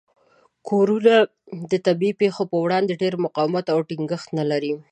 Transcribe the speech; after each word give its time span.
کورونه 0.69 1.13
د 1.71 1.73
طبیعي 1.87 2.13
پیښو 2.21 2.43
په 2.51 2.57
وړاندې 2.65 2.99
ډیر 3.01 3.13
مقاومت 3.25 3.65
او 3.73 3.79
ټینګښت 3.89 4.27
نه 4.39 4.45
لري. 4.51 4.73